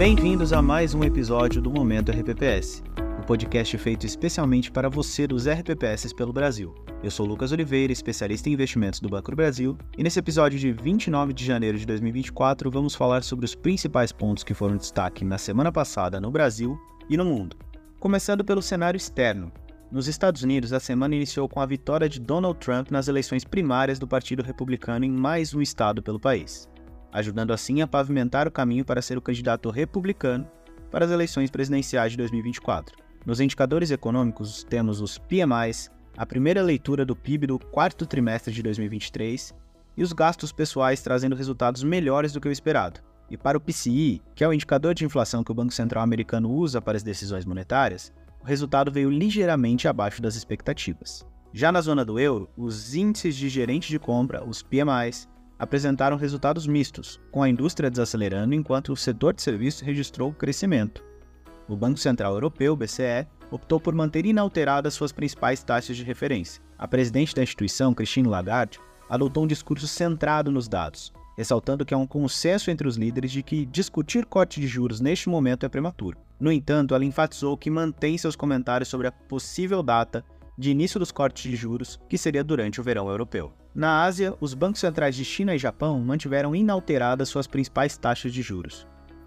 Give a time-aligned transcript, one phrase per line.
[0.00, 2.82] Bem-vindos a mais um episódio do Momento RPPS,
[3.18, 6.74] o um podcast feito especialmente para você dos RPPS pelo Brasil.
[7.02, 10.72] Eu sou Lucas Oliveira, especialista em investimentos do Banco do Brasil, e nesse episódio de
[10.72, 15.36] 29 de janeiro de 2024 vamos falar sobre os principais pontos que foram destaque na
[15.36, 17.54] semana passada no Brasil e no mundo.
[17.98, 19.52] Começando pelo cenário externo.
[19.92, 23.98] Nos Estados Unidos, a semana iniciou com a vitória de Donald Trump nas eleições primárias
[23.98, 26.69] do Partido Republicano em mais um estado pelo país
[27.12, 30.48] ajudando assim a pavimentar o caminho para ser o candidato republicano
[30.90, 32.96] para as eleições presidenciais de 2024.
[33.24, 38.62] Nos indicadores econômicos, temos os PMIs, a primeira leitura do PIB do quarto trimestre de
[38.62, 39.54] 2023
[39.96, 43.00] e os gastos pessoais trazendo resultados melhores do que o esperado.
[43.30, 46.50] E para o PCI, que é o indicador de inflação que o Banco Central americano
[46.50, 51.24] usa para as decisões monetárias, o resultado veio ligeiramente abaixo das expectativas.
[51.52, 55.28] Já na zona do euro, os índices de gerente de compra, os PMIs,
[55.60, 61.04] apresentaram resultados mistos, com a indústria desacelerando enquanto o setor de serviços registrou crescimento.
[61.68, 66.62] O Banco Central Europeu, BCE, optou por manter inalteradas suas principais taxas de referência.
[66.78, 71.98] A presidente da instituição, Christine Lagarde, adotou um discurso centrado nos dados, ressaltando que há
[71.98, 76.16] um consenso entre os líderes de que discutir corte de juros neste momento é prematuro.
[76.40, 80.24] No entanto, ela enfatizou que mantém seus comentários sobre a possível data
[80.56, 83.52] de início dos cortes de juros, que seria durante o verão europeu.
[83.74, 88.42] Na Ásia, os bancos centrais de China e Japão mantiveram inalteradas suas principais taxas de
[88.42, 88.86] juros.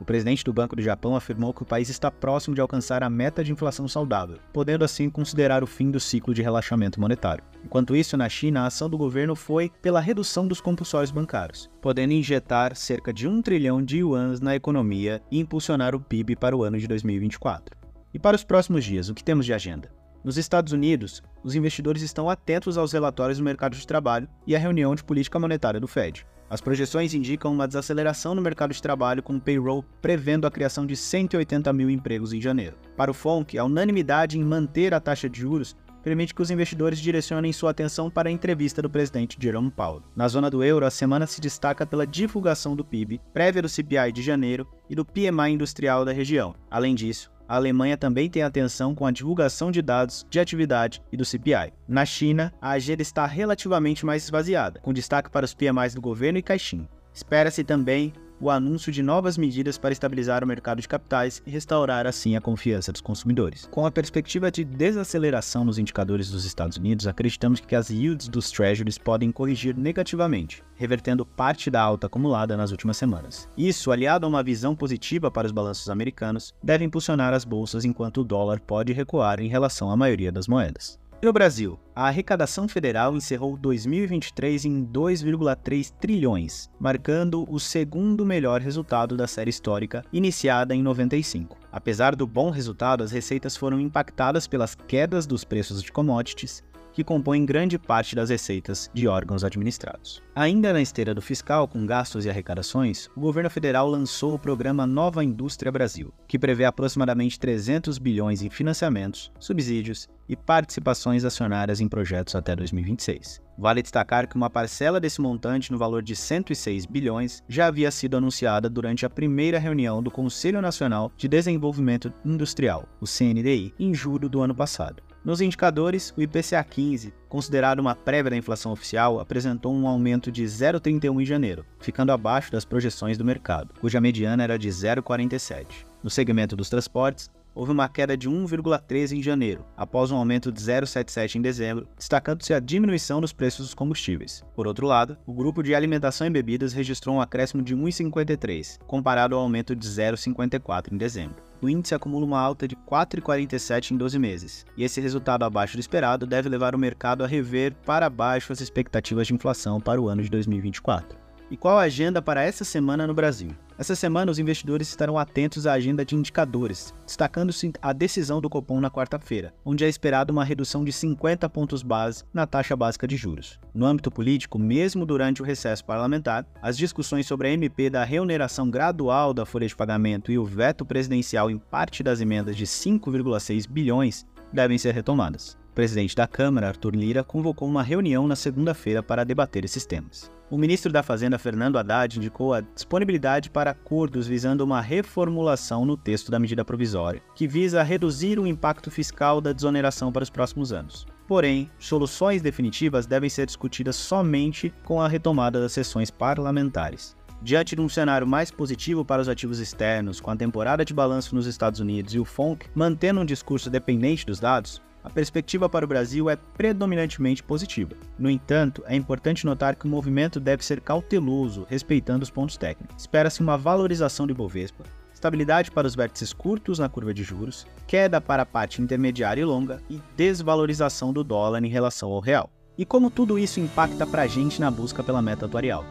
[0.00, 3.08] O presidente do Banco do Japão afirmou que o país está próximo de alcançar a
[3.08, 7.44] meta de inflação saudável, podendo assim considerar o fim do ciclo de relaxamento monetário.
[7.64, 12.12] Enquanto isso, na China, a ação do governo foi pela redução dos compulsórios bancários, podendo
[12.12, 16.64] injetar cerca de um trilhão de yuans na economia e impulsionar o PIB para o
[16.64, 17.76] ano de 2024.
[18.12, 19.90] E para os próximos dias, o que temos de agenda?
[20.24, 24.58] Nos Estados Unidos, os investidores estão atentos aos relatórios do mercado de trabalho e à
[24.58, 26.26] reunião de política monetária do Fed.
[26.48, 30.86] As projeções indicam uma desaceleração no mercado de trabalho, com o payroll prevendo a criação
[30.86, 32.78] de 180 mil empregos em janeiro.
[32.96, 36.98] Para o FONC, a unanimidade em manter a taxa de juros permite que os investidores
[36.98, 40.02] direcionem sua atenção para a entrevista do presidente Jerome Powell.
[40.16, 44.12] Na zona do euro, a semana se destaca pela divulgação do PIB, prévia do CPI
[44.12, 46.54] de janeiro e do PMI industrial da região.
[46.70, 51.16] Além disso, a Alemanha também tem atenção com a divulgação de dados de atividade e
[51.16, 51.72] do CPI.
[51.86, 56.38] Na China, a agenda está relativamente mais esvaziada, com destaque para os PMIs do governo
[56.38, 56.88] e caixinha.
[57.12, 62.06] Espera-se também o anúncio de novas medidas para estabilizar o mercado de capitais e restaurar
[62.06, 63.68] assim a confiança dos consumidores.
[63.70, 68.50] Com a perspectiva de desaceleração nos indicadores dos Estados Unidos, acreditamos que as yields dos
[68.50, 73.48] treasuries podem corrigir negativamente, revertendo parte da alta acumulada nas últimas semanas.
[73.56, 78.20] Isso, aliado a uma visão positiva para os balanços americanos, deve impulsionar as bolsas enquanto
[78.20, 80.98] o dólar pode recuar em relação à maioria das moedas.
[81.24, 89.16] No Brasil, a arrecadação federal encerrou 2023 em 2,3 trilhões, marcando o segundo melhor resultado
[89.16, 91.56] da série histórica, iniciada em 95.
[91.72, 96.62] Apesar do bom resultado, as receitas foram impactadas pelas quedas dos preços de commodities,
[96.94, 100.22] que compõem grande parte das receitas de órgãos administrados.
[100.34, 104.86] Ainda na esteira do fiscal, com gastos e arrecadações, o governo federal lançou o programa
[104.86, 111.88] Nova Indústria Brasil, que prevê aproximadamente 300 bilhões em financiamentos, subsídios e participações acionárias em
[111.88, 113.42] projetos até 2026.
[113.58, 118.16] Vale destacar que uma parcela desse montante, no valor de 106 bilhões, já havia sido
[118.16, 124.28] anunciada durante a primeira reunião do Conselho Nacional de Desenvolvimento Industrial, o CNDI, em julho
[124.28, 125.02] do ano passado.
[125.24, 130.44] Nos indicadores, o IPCA 15, considerado uma prévia da inflação oficial, apresentou um aumento de
[130.44, 135.86] 0,31 em janeiro, ficando abaixo das projeções do mercado, cuja mediana era de 0,47.
[136.02, 140.60] No segmento dos transportes, houve uma queda de 1,13 em janeiro, após um aumento de
[140.60, 144.42] 0,77 em dezembro, destacando-se a diminuição dos preços dos combustíveis.
[144.54, 149.34] Por outro lado, o grupo de alimentação e bebidas registrou um acréscimo de 1,53, comparado
[149.34, 154.18] ao aumento de 0,54 em dezembro o índice acumula uma alta de 4,47 em 12
[154.18, 158.52] meses, e esse resultado abaixo do esperado deve levar o mercado a rever para baixo
[158.52, 161.23] as expectativas de inflação para o ano de 2024.
[161.50, 163.50] E qual a agenda para essa semana no Brasil?
[163.76, 168.80] Essa semana, os investidores estarão atentos à agenda de indicadores, destacando-se a decisão do Copom
[168.80, 173.16] na quarta-feira, onde é esperada uma redução de 50 pontos base na taxa básica de
[173.16, 173.60] juros.
[173.74, 178.70] No âmbito político, mesmo durante o recesso parlamentar, as discussões sobre a MP da reoneração
[178.70, 183.68] gradual da folha de pagamento e o veto presidencial em parte das emendas de 5,6
[183.68, 185.58] bilhões devem ser retomadas.
[185.74, 190.30] O presidente da Câmara, Arthur Lira, convocou uma reunião na segunda-feira para debater esses temas.
[190.48, 195.96] O ministro da Fazenda, Fernando Haddad, indicou a disponibilidade para acordos visando uma reformulação no
[195.96, 200.72] texto da medida provisória, que visa reduzir o impacto fiscal da desoneração para os próximos
[200.72, 201.08] anos.
[201.26, 207.16] Porém, soluções definitivas devem ser discutidas somente com a retomada das sessões parlamentares.
[207.42, 211.34] Diante de um cenário mais positivo para os ativos externos, com a temporada de balanço
[211.34, 215.84] nos Estados Unidos e o FONC mantendo um discurso dependente dos dados, a perspectiva para
[215.84, 217.94] o Brasil é predominantemente positiva.
[218.18, 223.02] No entanto, é importante notar que o movimento deve ser cauteloso, respeitando os pontos técnicos.
[223.02, 228.18] Espera-se uma valorização do Ibovespa, estabilidade para os vértices curtos na curva de juros, queda
[228.18, 232.50] para a parte intermediária e longa e desvalorização do dólar em relação ao real.
[232.76, 235.84] E como tudo isso impacta para a gente na busca pela meta atuarial?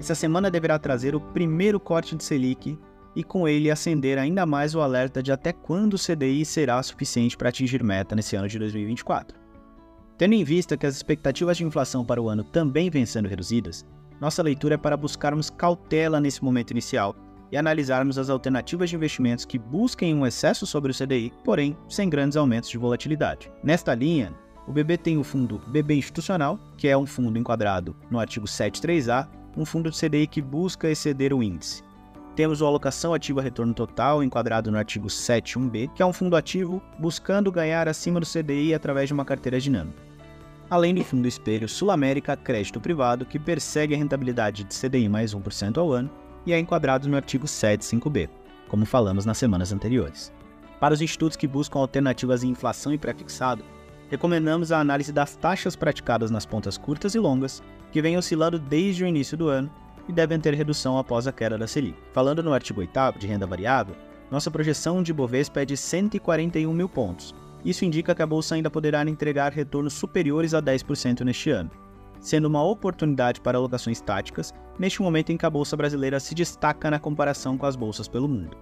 [0.00, 2.76] Essa semana deverá trazer o primeiro corte de Selic
[3.18, 7.36] e com ele acender ainda mais o alerta de até quando o CDI será suficiente
[7.36, 9.36] para atingir meta nesse ano de 2024.
[10.16, 13.84] Tendo em vista que as expectativas de inflação para o ano também vêm sendo reduzidas,
[14.20, 17.16] nossa leitura é para buscarmos cautela nesse momento inicial
[17.50, 22.08] e analisarmos as alternativas de investimentos que busquem um excesso sobre o CDI, porém sem
[22.08, 23.50] grandes aumentos de volatilidade.
[23.64, 24.32] Nesta linha,
[24.68, 29.26] o BB tem o fundo BB Institucional, que é um fundo enquadrado no artigo 73A,
[29.56, 31.87] um fundo de CDI que busca exceder o índice.
[32.38, 36.80] Temos o alocação ativa retorno total, enquadrado no artigo 71B, que é um fundo ativo
[36.96, 40.00] buscando ganhar acima do CDI através de uma carteira dinâmica.
[40.70, 45.34] Além do fundo espelho Sul América Crédito Privado, que persegue a rentabilidade de CDI mais
[45.34, 46.08] 1% ao ano
[46.46, 48.28] e é enquadrado no artigo 75B,
[48.68, 50.32] como falamos nas semanas anteriores.
[50.78, 53.64] Para os institutos que buscam alternativas em inflação e pré-fixado,
[54.08, 59.02] recomendamos a análise das taxas praticadas nas pontas curtas e longas, que vem oscilando desde
[59.02, 59.68] o início do ano
[60.08, 61.96] e devem ter redução após a queda da Selic.
[62.12, 63.94] Falando no artigo 8 de renda variável,
[64.30, 67.34] nossa projeção de Bovespa é de 141 mil pontos.
[67.64, 71.70] Isso indica que a bolsa ainda poderá entregar retornos superiores a 10% neste ano,
[72.20, 76.90] sendo uma oportunidade para alocações táticas neste momento em que a bolsa brasileira se destaca
[76.90, 78.56] na comparação com as bolsas pelo mundo.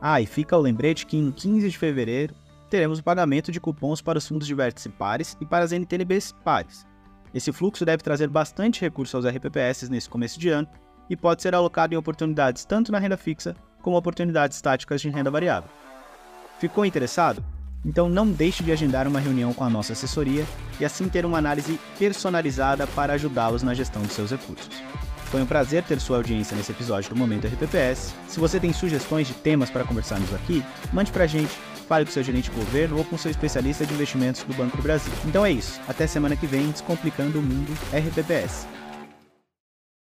[0.00, 2.34] Ah, e fica o lembrete que em 15 de fevereiro
[2.68, 6.32] teremos o pagamento de cupons para os fundos de vértice pares e para as NTNBs
[6.44, 6.86] pares,
[7.34, 10.68] esse fluxo deve trazer bastante recurso aos RPPS nesse começo de ano
[11.08, 15.30] e pode ser alocado em oportunidades tanto na renda fixa como oportunidades táticas de renda
[15.30, 15.70] variável.
[16.58, 17.44] Ficou interessado?
[17.84, 20.46] Então não deixe de agendar uma reunião com a nossa assessoria
[20.78, 24.70] e assim ter uma análise personalizada para ajudá-los na gestão de seus recursos.
[25.24, 28.14] Foi um prazer ter sua audiência nesse episódio do Momento RPPS.
[28.28, 30.62] Se você tem sugestões de temas para conversarmos aqui,
[30.92, 31.58] mande pra gente
[31.92, 34.82] fale com seu gerente de governo ou com seu especialista de investimentos do Banco do
[34.82, 35.12] Brasil.
[35.26, 35.78] Então é isso.
[35.86, 38.66] Até semana que vem, descomplicando o mundo RPPS.